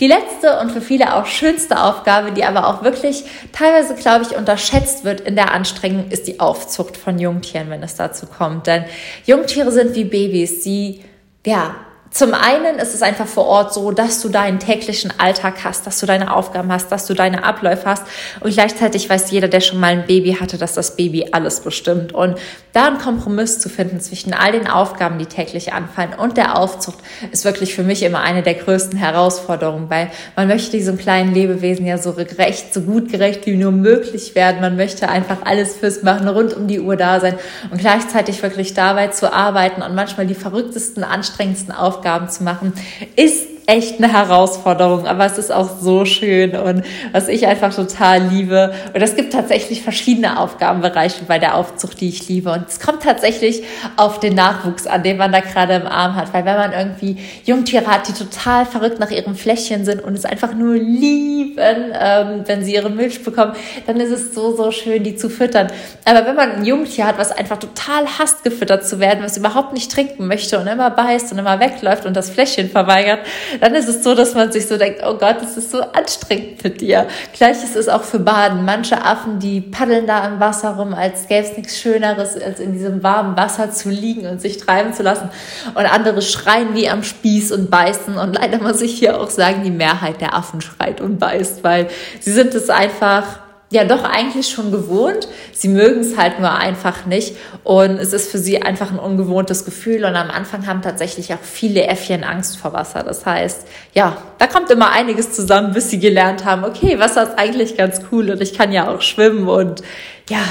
Die 0.00 0.08
letzte 0.08 0.58
und 0.58 0.72
für 0.72 0.80
viele 0.80 1.14
auch 1.14 1.26
schönste 1.26 1.80
Aufgabe, 1.80 2.32
die 2.32 2.44
aber 2.44 2.66
auch 2.66 2.82
wirklich 2.82 3.24
teilweise, 3.52 3.94
glaube 3.94 4.24
ich, 4.24 4.36
unterschätzt 4.36 5.04
wird 5.04 5.20
in 5.20 5.36
der 5.36 5.52
Anstrengung, 5.52 6.10
ist 6.10 6.26
die 6.26 6.40
Aufzucht 6.40 6.96
von 6.96 7.18
Jungtieren, 7.18 7.70
wenn 7.70 7.82
es 7.82 7.94
dazu 7.94 8.26
kommt. 8.26 8.66
Denn 8.66 8.84
Jungtiere 9.24 9.70
sind 9.70 9.94
wie 9.94 10.04
Babys, 10.04 10.62
die 10.62 11.02
ja, 11.46 11.76
zum 12.14 12.32
einen 12.32 12.78
ist 12.78 12.94
es 12.94 13.02
einfach 13.02 13.26
vor 13.26 13.46
Ort 13.46 13.74
so, 13.74 13.90
dass 13.90 14.22
du 14.22 14.28
deinen 14.28 14.60
täglichen 14.60 15.12
Alltag 15.18 15.64
hast, 15.64 15.84
dass 15.84 15.98
du 15.98 16.06
deine 16.06 16.32
Aufgaben 16.32 16.70
hast, 16.70 16.92
dass 16.92 17.06
du 17.06 17.14
deine 17.14 17.42
Abläufe 17.42 17.86
hast 17.86 18.04
und 18.38 18.52
gleichzeitig 18.52 19.10
weiß 19.10 19.32
jeder, 19.32 19.48
der 19.48 19.60
schon 19.60 19.80
mal 19.80 19.88
ein 19.88 20.06
Baby 20.06 20.34
hatte, 20.34 20.56
dass 20.56 20.74
das 20.74 20.94
Baby 20.94 21.30
alles 21.32 21.58
bestimmt 21.58 22.14
und 22.14 22.38
da 22.72 22.86
einen 22.86 22.98
Kompromiss 22.98 23.58
zu 23.58 23.68
finden 23.68 23.98
zwischen 23.98 24.32
all 24.32 24.52
den 24.52 24.68
Aufgaben, 24.68 25.18
die 25.18 25.26
täglich 25.26 25.72
anfallen 25.72 26.14
und 26.16 26.36
der 26.36 26.56
Aufzucht 26.56 26.98
ist 27.32 27.44
wirklich 27.44 27.74
für 27.74 27.82
mich 27.82 28.04
immer 28.04 28.20
eine 28.20 28.44
der 28.44 28.54
größten 28.54 28.96
Herausforderungen, 28.96 29.90
weil 29.90 30.08
man 30.36 30.46
möchte 30.46 30.70
diesem 30.70 30.96
kleinen 30.96 31.34
Lebewesen 31.34 31.84
ja 31.84 31.98
so 31.98 32.12
gerecht, 32.12 32.72
so 32.72 32.82
gut 32.82 33.10
gerecht 33.10 33.44
wie 33.46 33.56
nur 33.56 33.72
möglich 33.72 34.36
werden. 34.36 34.60
Man 34.60 34.76
möchte 34.76 35.08
einfach 35.08 35.38
alles 35.44 35.74
fürs 35.74 36.04
Machen 36.04 36.28
rund 36.28 36.54
um 36.54 36.68
die 36.68 36.78
Uhr 36.78 36.94
da 36.94 37.18
sein 37.18 37.34
und 37.72 37.78
gleichzeitig 37.78 38.40
wirklich 38.40 38.72
dabei 38.72 39.08
zu 39.08 39.32
arbeiten 39.32 39.82
und 39.82 39.96
manchmal 39.96 40.28
die 40.28 40.36
verrücktesten, 40.36 41.02
anstrengendsten 41.02 41.74
Aufgaben 41.74 42.03
Aufgaben 42.04 42.28
zu 42.28 42.44
machen, 42.44 42.74
ist 43.16 43.46
echt 43.66 43.98
eine 43.98 44.12
Herausforderung, 44.12 45.06
aber 45.06 45.24
es 45.24 45.38
ist 45.38 45.50
auch 45.50 45.70
so 45.80 46.04
schön 46.04 46.54
und 46.54 46.84
was 47.12 47.28
ich 47.28 47.46
einfach 47.46 47.74
total 47.74 48.22
liebe. 48.22 48.74
Und 48.92 49.00
es 49.00 49.16
gibt 49.16 49.32
tatsächlich 49.32 49.82
verschiedene 49.82 50.38
Aufgabenbereiche 50.38 51.24
bei 51.24 51.38
der 51.38 51.56
Aufzucht, 51.56 52.00
die 52.00 52.10
ich 52.10 52.28
liebe. 52.28 52.52
Und 52.52 52.68
es 52.68 52.78
kommt 52.78 53.02
tatsächlich 53.02 53.62
auf 53.96 54.20
den 54.20 54.34
Nachwuchs 54.34 54.86
an, 54.86 55.02
den 55.02 55.16
man 55.16 55.32
da 55.32 55.40
gerade 55.40 55.74
im 55.74 55.86
Arm 55.86 56.14
hat. 56.16 56.34
Weil 56.34 56.44
wenn 56.44 56.56
man 56.56 56.72
irgendwie 56.72 57.16
Jungtiere 57.44 57.86
hat, 57.86 58.06
die 58.08 58.12
total 58.12 58.66
verrückt 58.66 59.00
nach 59.00 59.10
ihrem 59.10 59.34
Fläschchen 59.34 59.84
sind 59.86 60.04
und 60.04 60.14
es 60.14 60.26
einfach 60.26 60.54
nur 60.54 60.74
lieben, 60.74 61.58
ähm, 61.58 62.42
wenn 62.44 62.64
sie 62.64 62.74
ihre 62.74 62.90
Milch 62.90 63.22
bekommen, 63.24 63.54
dann 63.86 63.98
ist 63.98 64.10
es 64.10 64.34
so, 64.34 64.54
so 64.54 64.70
schön, 64.72 65.02
die 65.04 65.16
zu 65.16 65.30
füttern. 65.30 65.68
Aber 66.04 66.26
wenn 66.26 66.36
man 66.36 66.52
ein 66.52 66.64
Jungtier 66.66 67.06
hat, 67.06 67.16
was 67.16 67.32
einfach 67.32 67.58
total 67.58 68.06
hasst, 68.18 68.44
gefüttert 68.44 68.86
zu 68.86 69.00
werden, 69.00 69.24
was 69.24 69.38
überhaupt 69.38 69.72
nicht 69.72 69.90
trinken 69.90 70.26
möchte 70.26 70.58
und 70.58 70.66
immer 70.66 70.90
beißt 70.90 71.32
und 71.32 71.38
immer 71.38 71.60
wegläuft 71.60 72.04
und 72.04 72.14
das 72.14 72.28
Fläschchen 72.28 72.68
verweigert, 72.68 73.20
dann 73.60 73.74
ist 73.74 73.88
es 73.88 74.02
so, 74.02 74.14
dass 74.14 74.34
man 74.34 74.52
sich 74.52 74.66
so 74.66 74.76
denkt, 74.76 75.00
oh 75.04 75.14
Gott, 75.14 75.36
das 75.40 75.56
ist 75.56 75.70
so 75.70 75.80
anstrengend 75.80 76.62
mit 76.64 76.80
dir. 76.80 77.06
Gleiches 77.32 77.76
ist 77.76 77.88
auch 77.88 78.02
für 78.02 78.18
Baden. 78.18 78.64
Manche 78.64 79.04
Affen, 79.04 79.38
die 79.38 79.60
paddeln 79.60 80.06
da 80.06 80.26
im 80.26 80.40
Wasser 80.40 80.70
rum, 80.70 80.94
als 80.94 81.28
gäbe 81.28 81.46
es 81.46 81.56
nichts 81.56 81.78
Schöneres, 81.78 82.40
als 82.40 82.60
in 82.60 82.72
diesem 82.72 83.02
warmen 83.02 83.36
Wasser 83.36 83.70
zu 83.70 83.90
liegen 83.90 84.26
und 84.26 84.40
sich 84.40 84.58
treiben 84.58 84.92
zu 84.92 85.02
lassen. 85.02 85.30
Und 85.74 85.86
andere 85.86 86.22
schreien 86.22 86.74
wie 86.74 86.88
am 86.88 87.02
Spieß 87.02 87.52
und 87.52 87.70
beißen. 87.70 88.16
Und 88.16 88.34
leider 88.34 88.58
muss 88.58 88.80
ich 88.80 88.98
hier 88.98 89.20
auch 89.20 89.30
sagen, 89.30 89.62
die 89.62 89.70
Mehrheit 89.70 90.20
der 90.20 90.34
Affen 90.34 90.60
schreit 90.60 91.00
und 91.00 91.18
beißt, 91.18 91.62
weil 91.62 91.88
sie 92.20 92.32
sind 92.32 92.54
es 92.54 92.70
einfach 92.70 93.43
ja 93.74 93.84
doch 93.84 94.04
eigentlich 94.04 94.48
schon 94.48 94.70
gewohnt. 94.70 95.28
Sie 95.52 95.68
mögen 95.68 96.00
es 96.00 96.16
halt 96.16 96.38
nur 96.38 96.52
einfach 96.52 97.06
nicht 97.06 97.36
und 97.64 97.98
es 97.98 98.12
ist 98.12 98.30
für 98.30 98.38
sie 98.38 98.62
einfach 98.62 98.90
ein 98.90 98.98
ungewohntes 98.98 99.64
Gefühl 99.64 100.04
und 100.04 100.14
am 100.14 100.30
Anfang 100.30 100.66
haben 100.66 100.80
tatsächlich 100.80 101.34
auch 101.34 101.42
viele 101.42 101.86
Äffchen 101.86 102.24
Angst 102.24 102.56
vor 102.56 102.72
Wasser. 102.72 103.02
Das 103.02 103.26
heißt, 103.26 103.66
ja, 103.92 104.16
da 104.38 104.46
kommt 104.46 104.70
immer 104.70 104.92
einiges 104.92 105.32
zusammen, 105.32 105.74
bis 105.74 105.90
sie 105.90 105.98
gelernt 105.98 106.44
haben, 106.44 106.64
okay, 106.64 106.98
Wasser 107.00 107.24
ist 107.24 107.38
eigentlich 107.38 107.76
ganz 107.76 108.00
cool 108.12 108.30
und 108.30 108.40
ich 108.40 108.56
kann 108.56 108.72
ja 108.72 108.88
auch 108.88 109.02
schwimmen 109.02 109.48
und 109.48 109.82
ja, 110.30 110.42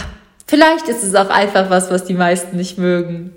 vielleicht 0.45 0.89
ist 0.89 1.03
es 1.03 1.15
auch 1.15 1.29
einfach 1.29 1.69
was, 1.69 1.89
was 1.89 2.03
die 2.03 2.13
meisten 2.13 2.57
nicht 2.57 2.77
mögen. 2.77 3.33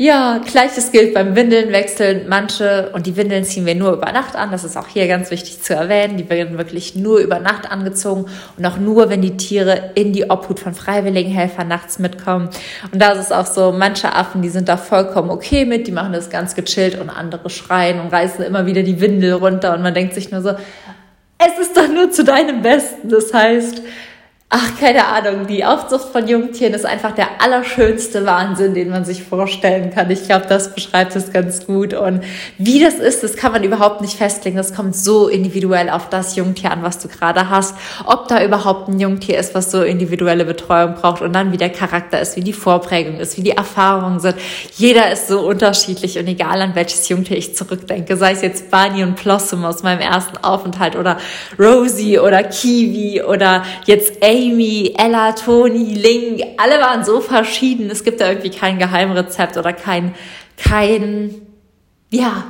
Ja, 0.00 0.38
gleiches 0.38 0.92
gilt 0.92 1.12
beim 1.12 1.36
Windeln 1.36 1.72
wechseln. 1.72 2.22
Manche, 2.26 2.88
und 2.94 3.06
die 3.06 3.18
Windeln 3.18 3.44
ziehen 3.44 3.66
wir 3.66 3.74
nur 3.74 3.92
über 3.92 4.10
Nacht 4.12 4.34
an, 4.34 4.50
das 4.50 4.64
ist 4.64 4.78
auch 4.78 4.88
hier 4.88 5.06
ganz 5.06 5.30
wichtig 5.30 5.60
zu 5.60 5.74
erwähnen, 5.74 6.16
die 6.16 6.30
werden 6.30 6.56
wirklich 6.56 6.94
nur 6.94 7.18
über 7.18 7.38
Nacht 7.38 7.70
angezogen 7.70 8.24
und 8.56 8.64
auch 8.64 8.78
nur, 8.78 9.10
wenn 9.10 9.20
die 9.20 9.36
Tiere 9.36 9.90
in 9.96 10.14
die 10.14 10.30
Obhut 10.30 10.58
von 10.58 10.72
freiwilligen 10.72 11.30
Helfern 11.30 11.68
nachts 11.68 11.98
mitkommen. 11.98 12.48
Und 12.90 13.02
da 13.02 13.12
ist 13.12 13.26
es 13.26 13.30
auch 13.30 13.44
so, 13.44 13.72
manche 13.72 14.14
Affen, 14.14 14.40
die 14.40 14.48
sind 14.48 14.70
da 14.70 14.78
vollkommen 14.78 15.28
okay 15.28 15.66
mit, 15.66 15.86
die 15.86 15.92
machen 15.92 16.14
das 16.14 16.30
ganz 16.30 16.54
gechillt 16.54 16.98
und 16.98 17.10
andere 17.10 17.50
schreien 17.50 18.00
und 18.00 18.10
reißen 18.10 18.42
immer 18.42 18.64
wieder 18.64 18.82
die 18.82 19.02
Windel 19.02 19.34
runter 19.34 19.74
und 19.74 19.82
man 19.82 19.92
denkt 19.92 20.14
sich 20.14 20.30
nur 20.30 20.40
so, 20.40 20.52
es 21.36 21.58
ist 21.60 21.76
doch 21.76 21.88
nur 21.88 22.10
zu 22.10 22.24
deinem 22.24 22.62
Besten. 22.62 23.10
Das 23.10 23.34
heißt, 23.34 23.82
Ach, 24.52 24.76
keine 24.80 25.06
Ahnung. 25.06 25.46
Die 25.46 25.64
Aufzucht 25.64 26.08
von 26.10 26.26
Jungtieren 26.26 26.74
ist 26.74 26.84
einfach 26.84 27.12
der 27.12 27.40
allerschönste 27.40 28.26
Wahnsinn, 28.26 28.74
den 28.74 28.90
man 28.90 29.04
sich 29.04 29.22
vorstellen 29.22 29.92
kann. 29.94 30.10
Ich 30.10 30.24
glaube, 30.24 30.46
das 30.48 30.74
beschreibt 30.74 31.14
es 31.14 31.32
ganz 31.32 31.66
gut. 31.66 31.94
Und 31.94 32.24
wie 32.58 32.82
das 32.82 32.94
ist, 32.94 33.22
das 33.22 33.36
kann 33.36 33.52
man 33.52 33.62
überhaupt 33.62 34.00
nicht 34.00 34.18
festlegen. 34.18 34.56
Das 34.56 34.74
kommt 34.74 34.96
so 34.96 35.28
individuell 35.28 35.88
auf 35.88 36.08
das 36.08 36.34
Jungtier 36.34 36.72
an, 36.72 36.82
was 36.82 36.98
du 36.98 37.06
gerade 37.06 37.48
hast. 37.48 37.76
Ob 38.06 38.26
da 38.26 38.42
überhaupt 38.42 38.88
ein 38.88 38.98
Jungtier 38.98 39.38
ist, 39.38 39.54
was 39.54 39.70
so 39.70 39.84
individuelle 39.84 40.44
Betreuung 40.44 40.94
braucht 40.94 41.22
und 41.22 41.32
dann 41.32 41.52
wie 41.52 41.56
der 41.56 41.70
Charakter 41.70 42.20
ist, 42.20 42.34
wie 42.34 42.42
die 42.42 42.52
Vorprägung 42.52 43.20
ist, 43.20 43.36
wie 43.36 43.42
die 43.42 43.52
Erfahrungen 43.52 44.18
sind. 44.18 44.34
Jeder 44.74 45.12
ist 45.12 45.28
so 45.28 45.46
unterschiedlich 45.46 46.18
und 46.18 46.26
egal 46.26 46.60
an 46.60 46.74
welches 46.74 47.08
Jungtier 47.08 47.36
ich 47.36 47.54
zurückdenke, 47.54 48.16
sei 48.16 48.32
es 48.32 48.42
jetzt 48.42 48.68
Barney 48.68 49.04
und 49.04 49.14
Blossom 49.14 49.64
aus 49.64 49.84
meinem 49.84 50.00
ersten 50.00 50.38
Aufenthalt 50.38 50.96
oder 50.96 51.18
Rosie 51.56 52.18
oder 52.18 52.42
Kiwi 52.42 53.22
oder 53.22 53.62
jetzt 53.86 54.20
A 54.24 54.39
Amy, 54.40 54.94
Ella, 54.96 55.32
Toni, 55.32 55.94
Ling, 55.94 56.42
alle 56.56 56.80
waren 56.80 57.04
so 57.04 57.20
verschieden. 57.20 57.90
Es 57.90 58.04
gibt 58.04 58.20
da 58.20 58.28
irgendwie 58.28 58.50
kein 58.50 58.78
Geheimrezept 58.78 59.56
oder 59.58 59.72
kein, 59.72 60.14
kein, 60.56 61.34
ja, 62.10 62.44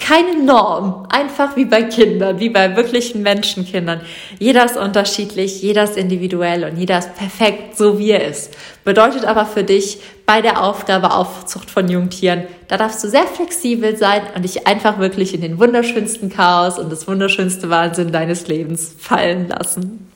keine 0.00 0.42
Norm. 0.42 1.06
Einfach 1.08 1.54
wie 1.56 1.66
bei 1.66 1.84
Kindern, 1.84 2.40
wie 2.40 2.48
bei 2.48 2.74
wirklichen 2.74 3.22
Menschenkindern. 3.22 4.00
Jeder 4.40 4.64
ist 4.64 4.76
unterschiedlich, 4.76 5.62
jeder 5.62 5.84
ist 5.84 5.96
individuell 5.96 6.64
und 6.64 6.76
jeder 6.76 6.98
ist 6.98 7.14
perfekt, 7.14 7.76
so 7.76 7.98
wie 7.98 8.10
er 8.10 8.26
ist. 8.26 8.56
Bedeutet 8.84 9.24
aber 9.24 9.46
für 9.46 9.62
dich 9.62 10.00
bei 10.26 10.40
der 10.40 10.64
Aufgabe 10.64 11.12
Aufzucht 11.12 11.70
von 11.70 11.88
Jungtieren, 11.88 12.44
da 12.66 12.76
darfst 12.76 13.04
du 13.04 13.08
sehr 13.08 13.26
flexibel 13.26 13.96
sein 13.96 14.22
und 14.34 14.42
dich 14.42 14.66
einfach 14.66 14.98
wirklich 14.98 15.34
in 15.34 15.42
den 15.42 15.60
wunderschönsten 15.60 16.30
Chaos 16.30 16.78
und 16.78 16.90
das 16.90 17.06
wunderschönste 17.06 17.70
Wahnsinn 17.70 18.10
deines 18.10 18.48
Lebens 18.48 18.94
fallen 18.98 19.48
lassen. 19.48 20.10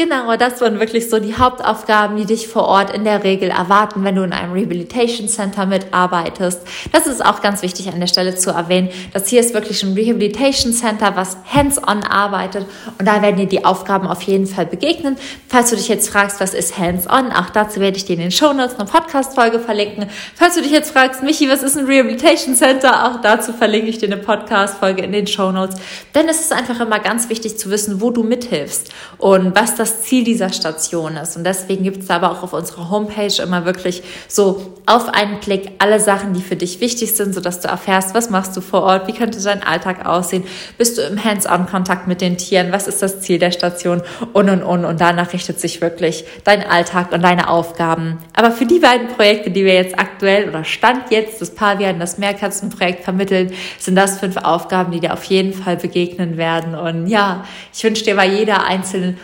Genau, 0.00 0.34
das 0.36 0.62
waren 0.62 0.80
wirklich 0.80 1.10
so 1.10 1.18
die 1.18 1.36
Hauptaufgaben, 1.36 2.16
die 2.16 2.24
dich 2.24 2.48
vor 2.48 2.62
Ort 2.62 2.90
in 2.90 3.04
der 3.04 3.22
Regel 3.22 3.50
erwarten, 3.50 4.02
wenn 4.02 4.14
du 4.14 4.22
in 4.22 4.32
einem 4.32 4.54
Rehabilitation 4.54 5.28
Center 5.28 5.66
mitarbeitest. 5.66 6.62
Das 6.90 7.06
ist 7.06 7.22
auch 7.22 7.42
ganz 7.42 7.60
wichtig 7.60 7.86
an 7.92 8.00
der 8.00 8.06
Stelle 8.06 8.34
zu 8.34 8.48
erwähnen, 8.48 8.88
dass 9.12 9.28
hier 9.28 9.40
ist 9.40 9.52
wirklich 9.52 9.82
ein 9.82 9.92
Rehabilitation 9.92 10.72
Center, 10.72 11.16
was 11.16 11.36
hands-on 11.44 12.02
arbeitet 12.02 12.64
und 12.98 13.06
da 13.06 13.20
werden 13.20 13.36
dir 13.36 13.46
die 13.46 13.66
Aufgaben 13.66 14.06
auf 14.06 14.22
jeden 14.22 14.46
Fall 14.46 14.64
begegnen. 14.64 15.18
Falls 15.48 15.68
du 15.68 15.76
dich 15.76 15.88
jetzt 15.88 16.08
fragst, 16.08 16.40
was 16.40 16.54
ist 16.54 16.78
hands-on, 16.78 17.30
auch 17.32 17.50
dazu 17.50 17.78
werde 17.80 17.98
ich 17.98 18.06
dir 18.06 18.14
in 18.14 18.20
den 18.20 18.30
Show 18.30 18.54
Notes 18.54 18.76
eine 18.76 18.88
Podcast-Folge 18.88 19.60
verlinken. 19.60 20.06
Falls 20.34 20.54
du 20.54 20.62
dich 20.62 20.72
jetzt 20.72 20.92
fragst, 20.92 21.22
Michi, 21.22 21.50
was 21.50 21.62
ist 21.62 21.76
ein 21.76 21.84
Rehabilitation 21.84 22.54
Center, 22.54 23.06
auch 23.06 23.20
dazu 23.20 23.52
verlinke 23.52 23.88
ich 23.88 23.98
dir 23.98 24.06
eine 24.06 24.16
Podcast-Folge 24.16 25.02
in 25.02 25.12
den 25.12 25.26
Show 25.26 25.52
Notes. 25.52 25.76
Denn 26.14 26.26
es 26.26 26.40
ist 26.40 26.54
einfach 26.54 26.80
immer 26.80 27.00
ganz 27.00 27.28
wichtig 27.28 27.58
zu 27.58 27.68
wissen, 27.68 28.00
wo 28.00 28.08
du 28.08 28.22
mithilfst 28.22 28.94
und 29.18 29.54
was 29.54 29.74
das 29.74 29.89
das 29.90 30.02
Ziel 30.02 30.24
dieser 30.24 30.52
Station 30.52 31.16
ist. 31.16 31.36
Und 31.36 31.44
deswegen 31.44 31.84
gibt 31.84 32.02
es 32.02 32.10
aber 32.10 32.30
auch 32.30 32.42
auf 32.42 32.52
unserer 32.52 32.90
Homepage 32.90 33.42
immer 33.42 33.64
wirklich 33.64 34.02
so 34.28 34.74
auf 34.86 35.08
einen 35.08 35.40
Blick 35.40 35.72
alle 35.78 36.00
Sachen, 36.00 36.32
die 36.32 36.42
für 36.42 36.56
dich 36.56 36.80
wichtig 36.80 37.14
sind, 37.14 37.34
sodass 37.34 37.60
du 37.60 37.68
erfährst, 37.68 38.14
was 38.14 38.30
machst 38.30 38.56
du 38.56 38.60
vor 38.60 38.82
Ort, 38.82 39.08
wie 39.08 39.12
könnte 39.12 39.42
dein 39.42 39.62
Alltag 39.62 40.06
aussehen, 40.06 40.44
bist 40.78 40.98
du 40.98 41.02
im 41.02 41.22
Hands-on-Kontakt 41.22 42.06
mit 42.06 42.20
den 42.20 42.38
Tieren, 42.38 42.72
was 42.72 42.88
ist 42.88 43.02
das 43.02 43.20
Ziel 43.20 43.38
der 43.38 43.52
Station 43.52 44.02
und 44.32 44.48
und 44.48 44.62
und. 44.62 44.84
Und 44.84 45.00
danach 45.00 45.32
richtet 45.32 45.60
sich 45.60 45.80
wirklich 45.80 46.24
dein 46.44 46.64
Alltag 46.64 47.12
und 47.12 47.22
deine 47.22 47.48
Aufgaben. 47.48 48.18
Aber 48.34 48.50
für 48.50 48.66
die 48.66 48.78
beiden 48.78 49.08
Projekte, 49.08 49.50
die 49.50 49.64
wir 49.64 49.74
jetzt 49.74 49.98
aktuell 49.98 50.48
oder 50.48 50.64
Stand 50.64 51.10
jetzt, 51.10 51.40
das 51.40 51.54
Pavian, 51.54 51.98
das 51.98 52.18
Meerkatzenprojekt 52.18 53.04
vermitteln, 53.04 53.52
sind 53.78 53.96
das 53.96 54.18
fünf 54.18 54.36
Aufgaben, 54.36 54.92
die 54.92 55.00
dir 55.00 55.12
auf 55.12 55.24
jeden 55.24 55.52
Fall 55.52 55.76
begegnen 55.76 56.36
werden. 56.36 56.74
Und 56.74 57.06
ja, 57.06 57.44
ich 57.72 57.82
wünsche 57.84 58.04
dir 58.04 58.16
bei 58.16 58.26
jeder 58.26 58.64
einzelnen 58.64 59.18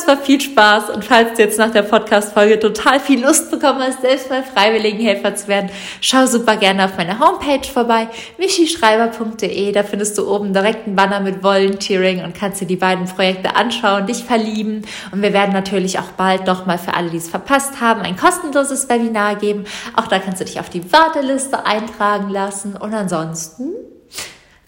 unfassbar 0.00 0.24
viel 0.24 0.40
Spaß 0.40 0.90
und 0.90 1.04
falls 1.04 1.34
du 1.34 1.42
jetzt 1.42 1.58
nach 1.58 1.70
der 1.70 1.82
Podcast-Folge 1.82 2.58
total 2.58 3.00
viel 3.00 3.22
Lust 3.22 3.50
bekommen 3.50 3.80
hast, 3.80 4.00
selbst 4.00 4.30
mal 4.30 4.42
Freiwilligenhelfer 4.42 5.34
zu 5.34 5.48
werden, 5.48 5.70
schau 6.00 6.26
super 6.26 6.56
gerne 6.56 6.86
auf 6.86 6.96
meiner 6.96 7.18
Homepage 7.18 7.66
vorbei, 7.68 8.08
michischreiber.de. 8.38 9.72
Da 9.72 9.82
findest 9.82 10.16
du 10.16 10.30
oben 10.30 10.52
direkt 10.52 10.86
einen 10.86 10.96
Banner 10.96 11.20
mit 11.20 11.42
Volunteering 11.42 12.24
und 12.24 12.34
kannst 12.34 12.60
dir 12.60 12.66
die 12.66 12.76
beiden 12.76 13.06
Projekte 13.06 13.56
anschauen, 13.56 14.06
dich 14.06 14.24
verlieben. 14.24 14.82
Und 15.12 15.22
wir 15.22 15.32
werden 15.32 15.52
natürlich 15.52 15.98
auch 15.98 16.12
bald 16.16 16.46
noch 16.46 16.66
mal 16.66 16.78
für 16.78 16.94
alle, 16.94 17.10
die 17.10 17.18
es 17.18 17.28
verpasst 17.28 17.80
haben, 17.80 18.00
ein 18.00 18.16
kostenloses 18.16 18.88
Webinar 18.88 19.36
geben. 19.36 19.64
Auch 19.96 20.06
da 20.06 20.18
kannst 20.18 20.40
du 20.40 20.44
dich 20.44 20.60
auf 20.60 20.70
die 20.70 20.92
Warteliste 20.92 21.66
eintragen 21.66 22.30
lassen. 22.30 22.76
Und 22.76 22.94
ansonsten 22.94 23.74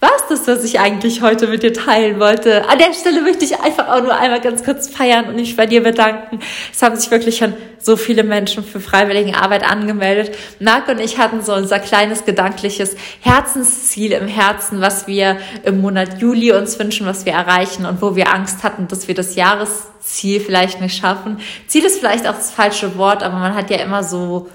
was 0.02 0.26
das, 0.28 0.48
was 0.48 0.64
ich 0.64 0.80
eigentlich 0.80 1.22
heute 1.22 1.46
mit 1.46 1.62
dir 1.62 1.72
teilen 1.72 2.18
wollte. 2.18 2.68
An 2.68 2.76
der 2.76 2.92
Stelle 2.92 3.22
möchte 3.22 3.44
ich 3.44 3.60
einfach 3.60 3.86
auch 3.86 4.02
nur 4.02 4.12
einmal 4.12 4.40
ganz 4.40 4.64
kurz 4.64 4.88
feiern 4.88 5.26
und 5.26 5.36
mich 5.36 5.56
bei 5.56 5.64
dir 5.64 5.80
bedanken. 5.80 6.40
Es 6.72 6.82
haben 6.82 6.96
sich 6.96 7.08
wirklich 7.12 7.36
schon 7.36 7.54
so 7.78 7.96
viele 7.96 8.24
Menschen 8.24 8.64
für 8.64 8.80
freiwillige 8.80 9.36
Arbeit 9.36 9.62
angemeldet. 9.62 10.36
Marc 10.58 10.88
und 10.88 10.98
ich 10.98 11.18
hatten 11.18 11.40
so 11.40 11.54
unser 11.54 11.78
kleines 11.78 12.24
gedankliches 12.24 12.96
Herzensziel 13.20 14.10
im 14.10 14.26
Herzen, 14.26 14.80
was 14.80 15.06
wir 15.06 15.38
im 15.62 15.80
Monat 15.80 16.20
Juli 16.20 16.50
uns 16.50 16.80
wünschen, 16.80 17.06
was 17.06 17.24
wir 17.24 17.34
erreichen 17.34 17.86
und 17.86 18.02
wo 18.02 18.16
wir 18.16 18.34
Angst 18.34 18.64
hatten, 18.64 18.88
dass 18.88 19.06
wir 19.06 19.14
das 19.14 19.36
Jahresziel 19.36 20.40
vielleicht 20.40 20.80
nicht 20.80 20.96
schaffen. 20.96 21.38
Ziel 21.68 21.84
ist 21.84 22.00
vielleicht 22.00 22.26
auch 22.26 22.34
das 22.34 22.50
falsche 22.50 22.98
Wort, 22.98 23.22
aber 23.22 23.36
man 23.36 23.54
hat 23.54 23.70
ja 23.70 23.76
immer 23.76 24.02
so, 24.02 24.48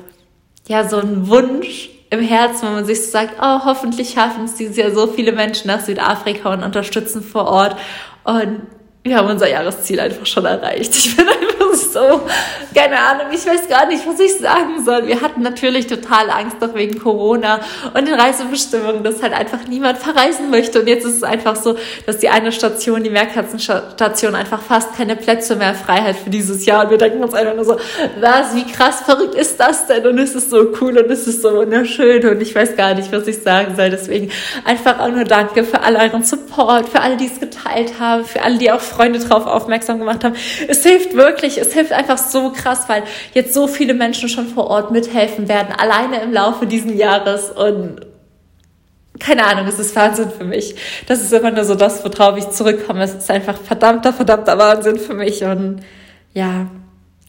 ja, 0.68 0.90
so 0.90 0.98
einen 0.98 1.30
Wunsch 1.30 1.90
im 2.10 2.22
Herzen, 2.22 2.64
wenn 2.64 2.74
man 2.74 2.86
sich 2.86 3.06
so 3.06 3.12
sagt, 3.12 3.36
oh, 3.42 3.66
hoffentlich 3.66 4.12
schaffen 4.12 4.46
es 4.46 4.56
dieses 4.56 4.78
Jahr 4.78 4.92
so 4.92 5.08
viele 5.08 5.32
Menschen 5.32 5.68
nach 5.68 5.82
Südafrika 5.82 6.54
und 6.54 6.64
unterstützen 6.64 7.22
vor 7.22 7.48
Ort. 7.48 7.78
Und 8.24 8.62
wir 9.04 9.18
haben 9.18 9.30
unser 9.30 9.50
Jahresziel 9.50 10.00
einfach 10.00 10.26
schon 10.26 10.46
erreicht. 10.46 10.96
Ich 10.96 11.16
bin 11.16 11.28
einfach 11.28 11.67
so, 11.76 12.22
keine 12.74 13.00
Ahnung, 13.00 13.28
ich 13.32 13.46
weiß 13.46 13.68
gar 13.68 13.88
nicht, 13.88 14.06
was 14.08 14.20
ich 14.20 14.38
sagen 14.38 14.84
soll. 14.84 15.08
Wir 15.08 15.22
hatten 15.22 15.42
natürlich 15.42 15.88
total 15.88 16.30
Angst 16.30 16.62
noch 16.62 16.74
wegen 16.74 17.00
Corona 17.00 17.60
und 17.94 18.08
den 18.08 18.14
Reisebestimmungen, 18.14 19.04
dass 19.04 19.22
halt 19.22 19.34
einfach 19.34 19.60
niemand 19.68 19.98
verreisen 19.98 20.50
möchte. 20.50 20.82
Und 20.82 20.88
jetzt 20.88 21.06
ist 21.06 21.18
es 21.18 21.24
einfach 21.24 21.56
so, 21.56 21.76
dass 22.06 22.18
die 22.18 22.30
eine 22.30 22.52
Station, 22.52 23.04
die 23.04 23.10
Meerkatzenstation, 23.10 24.36
einfach 24.36 24.62
fast 24.62 24.96
keine 24.96 25.16
Plätze 25.16 25.56
mehr 25.56 25.74
frei 25.74 26.02
hat 26.02 26.16
für 26.16 26.30
dieses 26.30 26.66
Jahr. 26.66 26.86
Und 26.86 26.92
wir 26.92 26.98
denken 26.98 27.24
uns 27.24 27.34
einfach 27.34 27.56
nur 27.56 27.66
so, 27.66 27.78
was, 28.20 28.56
wie 28.56 28.66
krass 28.66 29.02
verrückt 29.02 29.36
ist 29.36 29.60
das 29.60 29.88
denn? 29.88 30.06
Und 30.06 30.20
es 30.20 30.36
ist 30.36 30.50
so 30.50 30.74
cool 30.82 30.98
und 30.98 31.12
es 31.12 31.28
ist 31.28 31.42
so 31.42 31.54
wunderschön 31.54 32.28
und 32.28 32.42
ich 32.42 32.54
weiß 32.54 32.76
gar 32.76 32.94
nicht, 32.94 33.12
was 33.12 33.28
ich 33.28 33.42
sagen 33.42 33.76
soll. 33.76 33.90
Deswegen 33.90 34.32
einfach 34.66 35.00
auch 35.00 35.10
nur 35.10 35.24
danke 35.24 35.64
für 35.64 35.82
all 35.82 35.96
euren 35.96 36.24
Support, 36.24 36.90
für 36.90 37.02
alle, 37.02 37.18
die 37.18 37.28
es 37.28 37.40
geteilt 37.40 38.00
haben, 38.00 38.26
für 38.26 38.42
alle, 38.42 38.58
die 38.58 38.72
auch 38.72 38.82
Freunde 38.82 39.20
drauf 39.20 39.46
aufmerksam 39.46 40.00
gemacht 40.00 40.24
haben. 40.24 40.36
Es 40.68 40.84
hilft 40.84 41.16
wirklich, 41.16 41.58
es 41.68 41.74
hilft 41.74 41.92
einfach 41.92 42.18
so 42.18 42.52
krass, 42.52 42.88
weil 42.88 43.04
jetzt 43.34 43.54
so 43.54 43.68
viele 43.68 43.94
Menschen 43.94 44.30
schon 44.30 44.48
vor 44.48 44.68
Ort 44.68 44.92
mithelfen 44.92 45.48
werden, 45.48 45.74
alleine 45.78 46.22
im 46.22 46.34
Laufe 46.34 46.66
dieses 46.66 46.94
Jahres 46.94 47.52
und 47.52 48.02
keine 49.20 49.46
Ahnung, 49.46 49.66
es 49.68 49.80
ist 49.80 49.96
Wahnsinn 49.96 50.30
für 50.30 50.44
mich. 50.44 50.76
Das 51.08 51.22
ist 51.22 51.34
immer 51.34 51.50
nur 51.50 51.64
so 51.64 51.74
das, 51.76 52.04
worauf 52.06 52.38
ich 52.38 52.50
zurückkomme. 52.50 53.04
Es 53.04 53.16
ist 53.16 53.32
einfach 53.32 53.58
verdammter, 53.58 54.14
verdammter 54.14 54.58
Wahnsinn 54.58 55.00
für 55.00 55.16
mich 55.16 55.44
und 55.44 55.82
ja, 56.34 56.68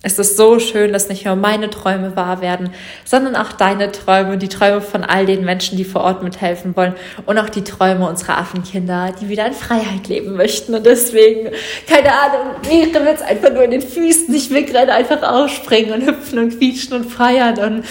es 0.08 0.18
ist 0.18 0.36
so 0.36 0.58
schön, 0.58 0.92
dass 0.92 1.08
nicht 1.08 1.26
nur 1.26 1.36
meine 1.36 1.68
Träume 1.68 2.16
wahr 2.16 2.40
werden, 2.40 2.70
sondern 3.04 3.36
auch 3.36 3.52
deine 3.52 3.92
Träume, 3.92 4.38
die 4.38 4.48
Träume 4.48 4.80
von 4.80 5.04
all 5.04 5.26
den 5.26 5.44
Menschen, 5.44 5.76
die 5.76 5.84
vor 5.84 6.00
Ort 6.00 6.22
mithelfen 6.22 6.74
wollen 6.76 6.94
und 7.26 7.38
auch 7.38 7.50
die 7.50 7.62
Träume 7.62 8.08
unserer 8.08 8.38
Affenkinder, 8.38 9.12
die 9.20 9.28
wieder 9.28 9.46
in 9.46 9.52
Freiheit 9.52 10.08
leben 10.08 10.34
möchten. 10.34 10.74
Und 10.74 10.86
deswegen, 10.86 11.50
keine 11.86 12.12
Ahnung, 12.12 12.56
mir 12.68 12.90
kribbelt 12.90 13.20
einfach 13.22 13.52
nur 13.52 13.64
in 13.64 13.70
den 13.70 13.82
Füßen. 13.82 14.34
Ich 14.34 14.50
will 14.50 14.64
gerade 14.64 14.92
einfach 14.94 15.22
ausspringen 15.22 15.92
und 15.92 16.06
hüpfen 16.06 16.38
und 16.38 16.58
quietschen 16.58 16.94
und 16.94 17.04
feiern 17.04 17.58
und 17.58 17.84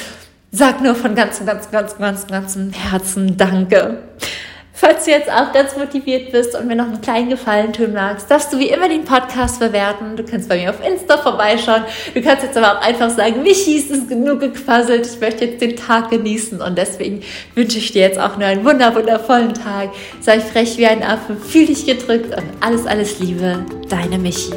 sag 0.51 0.81
nur 0.81 0.95
von 0.95 1.13
ganzem, 1.13 1.45
ganz, 1.45 1.69
ganz, 1.69 1.97
ganz, 1.97 2.25
ganzem 2.25 2.71
Herzen 2.73 3.37
Danke. 3.37 3.99
Falls 4.79 5.05
du 5.05 5.11
jetzt 5.11 5.27
auch 5.27 5.51
ganz 5.53 5.75
motiviert 5.75 6.31
bist 6.31 6.53
und 6.53 6.67
mir 6.67 6.75
noch 6.75 6.85
einen 6.85 7.01
kleinen 7.01 7.29
Gefallen 7.29 7.73
tun 7.73 7.93
magst, 7.93 8.29
darfst 8.29 8.53
du 8.53 8.59
wie 8.59 8.69
immer 8.69 8.87
den 8.87 9.05
Podcast 9.05 9.59
bewerten. 9.59 10.15
Du 10.15 10.23
kannst 10.23 10.47
bei 10.47 10.57
mir 10.57 10.69
auf 10.69 10.87
Insta 10.87 11.17
vorbeischauen. 11.17 11.81
Du 12.13 12.21
kannst 12.21 12.43
jetzt 12.43 12.55
aber 12.55 12.77
auch 12.77 12.85
einfach 12.85 13.09
sagen, 13.09 13.41
Michi, 13.41 13.79
es 13.79 13.89
ist 13.89 14.07
genug 14.07 14.39
gequasselt. 14.39 15.07
Ich 15.07 15.19
möchte 15.19 15.45
jetzt 15.45 15.61
den 15.61 15.75
Tag 15.75 16.11
genießen 16.11 16.61
und 16.61 16.77
deswegen 16.77 17.23
wünsche 17.55 17.79
ich 17.79 17.91
dir 17.91 18.03
jetzt 18.03 18.19
auch 18.19 18.37
nur 18.37 18.45
einen 18.45 18.63
wunder 18.63 18.93
wundervollen 18.93 19.55
Tag. 19.55 19.89
Sei 20.21 20.39
frech 20.39 20.77
wie 20.77 20.85
ein 20.85 21.01
Affe, 21.01 21.35
fühl 21.35 21.65
dich 21.65 21.87
gedrückt 21.87 22.37
und 22.37 22.45
alles, 22.59 22.85
alles 22.85 23.17
Liebe. 23.17 23.65
Deine 23.89 24.19
Michi. 24.19 24.53